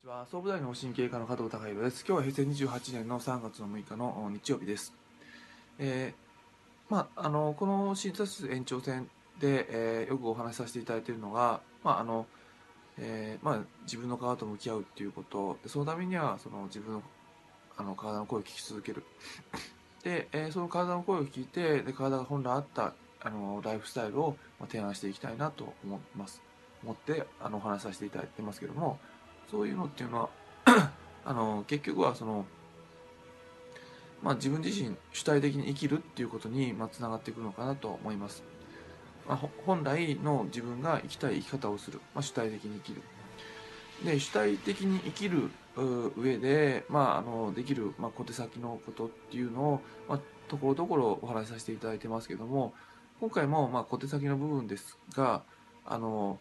[0.00, 2.04] こんにちは総武大の神経科の加藤孝弘です。
[2.06, 4.94] 今日は平成28年の3月の6日の日曜日です。
[5.80, 12.26] えーまあ、あのこの診察室延長戦で、えーよくお話しさせていただいているのが、まああの
[12.96, 17.02] えーまあ、自分の体と向き合うっていうことそのためにはその自分の
[17.76, 19.02] あの体の声を聞き続ける
[20.04, 26.40] で、えーその体の声を聞いてで体が本来あったあのライフスタイルを、まあ、提案していきたいなと思います
[26.84, 29.00] 思ってあのお話しさせていただいてますけども
[29.50, 30.28] そういうのっていうのは
[31.24, 32.46] あの結局はその、
[34.22, 38.42] まあ、自分自身主体的に生きるっていうことに、まあ、つながっていくのかなと思います、
[39.26, 43.02] まあ、本来の自分が生きたい生き方をする、まあ、主体的に生きる。
[44.04, 45.50] で主体的に生きる
[46.16, 52.74] 上で、まあ、あのできる、まあ、小手先のことっていうのを、まあ、ところどころお話しさせていただいてますけども
[53.20, 55.42] 今回も、まあ、小手先の部分ですが
[55.84, 56.38] あの、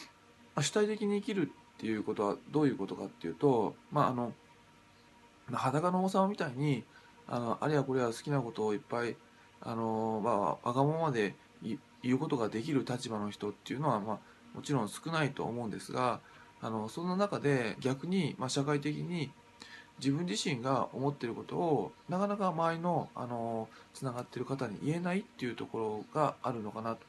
[0.54, 1.52] まあ、主体的に生きる
[1.84, 4.32] ていうことはどういうことかっていうと、まああの、
[5.52, 6.82] 裸の王様みたいに
[7.28, 9.16] あのあれやこれや好きなことをいっぱい
[9.60, 10.30] あの、ま
[10.64, 11.34] あ、わがままで
[12.02, 14.18] 言うことができる立場の人っていうのは、まあ、
[14.54, 16.20] もちろん少ないと思うんですが
[16.62, 19.30] あのそんな中で逆に、まあ、社会的に
[19.98, 27.00] 自分自身が思ってることをなかなか周りのあのつながってる方に言えないっていうところがあるのかなと。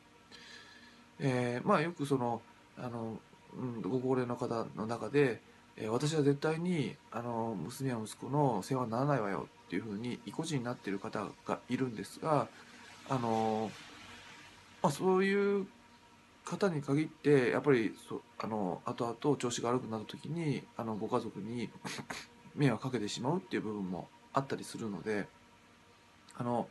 [1.19, 2.41] えーまあよくその
[2.77, 3.17] あの
[3.57, 5.41] うん、ご高齢の方の中で、
[5.77, 12.47] えー私は絶対にあの娘や息子の世話にならないわよっていうふうに意固地になっている方がいるんですが
[13.09, 13.69] あの、
[14.81, 15.67] まあ、そういう
[16.45, 21.69] 方に限ってやっぱりそあの後々調子が悪くなった時にあのご家族に
[22.55, 25.27] 迷惑かけてしまうっていう部分もあったりするので
[26.37, 26.69] あの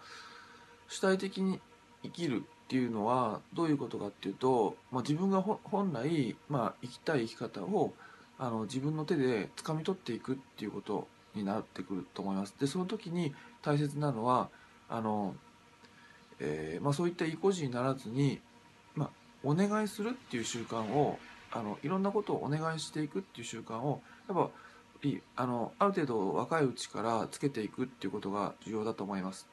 [0.89, 1.61] 主体的に
[2.03, 7.93] 生きるっていうのはどういうことかっていうと、まあ、自分が本来、まあ、生きたい生き方を
[8.39, 12.55] あの自分の手で掴み取っていくっていうことになってくると思います。
[12.59, 14.49] でその時に大切なのは
[14.89, 15.35] あの、
[16.41, 18.41] えーまあ、そういった意固地にならずに、
[18.95, 19.11] まあ、
[19.43, 21.19] お願いするっていう習慣を
[21.53, 24.51] あのいろんなことをお願いしていくっていう習慣をやっぱ
[25.07, 29.47] いあのある程度若いうちからつけていくっていうことが重要だと思います。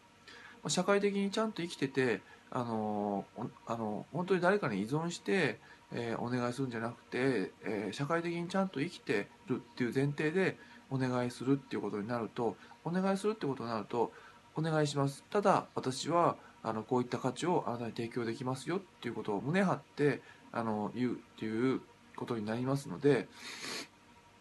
[0.64, 2.22] ま社会的にちゃんと生きてて
[2.52, 3.26] あの
[3.66, 5.60] あの本当に誰かに依存して、
[5.94, 10.58] えーお願いするんじゃなくて、えー社会的にちゃんと生きてるっていう前提で
[10.90, 14.12] お願いするっていうことになるとお願いするってことになると
[14.56, 15.24] お願いします。
[15.30, 21.82] ただ私はあのこういった価値をあなたに提供できますよっていうことを胸張ってあの言うっていう
[22.16, 23.28] ことになりますので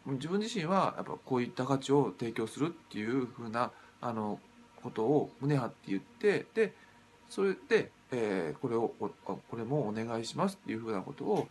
[0.07, 4.41] 自分自身はやっぱこういった価値を提供するっていうふうなあの
[4.83, 6.75] ことを胸張って言ってで
[7.31, 11.49] それで、えーこれをこれもお願いしますっていうふうなことを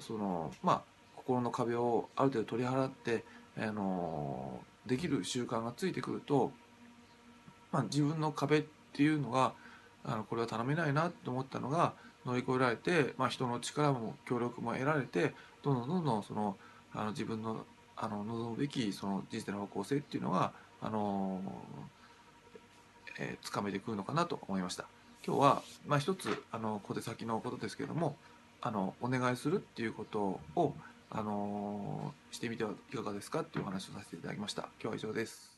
[0.00, 0.82] そのまあ
[1.16, 3.24] 心の壁をある程度取り払って、
[3.56, 6.52] あのできる習慣がついてくると、
[7.70, 9.52] まあ、自分の壁っていうのが
[10.04, 11.92] あのこれは頼めないなと思ったのが
[12.26, 15.32] 乗り越えられて、まあ、人の力も協力も得られて
[15.62, 16.56] どんどんどんどんその
[16.92, 17.64] あの自分の
[17.96, 21.40] あの望むべきその人生の方向性っていうのがあの
[23.18, 24.86] えー、つかめてくるのかなと思いました。
[25.24, 28.16] 今日は、まあ、一つあの小手先のことですけども
[28.60, 30.74] あのお願いするっていうことを、
[31.10, 34.68] あのしてみてはいかがですかっていうお話をさせていただきました。
[34.80, 35.51] 今日は以上です。